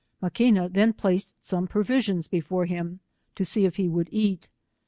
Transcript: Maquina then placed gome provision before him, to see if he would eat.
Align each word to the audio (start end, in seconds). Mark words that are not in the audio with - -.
Maquina 0.19 0.67
then 0.67 0.93
placed 0.93 1.35
gome 1.51 1.67
provision 1.67 2.21
before 2.31 2.65
him, 2.65 3.01
to 3.35 3.45
see 3.45 3.65
if 3.65 3.75
he 3.75 3.87
would 3.87 4.09
eat. 4.11 4.47